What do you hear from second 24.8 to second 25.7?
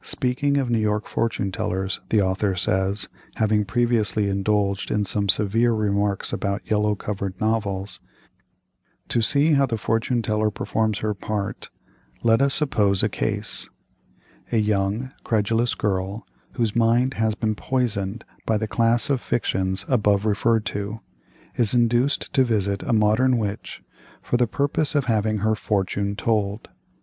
of having her